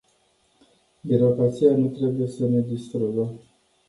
[1.03, 3.33] Birocrația nu trebuie să ne distrugă.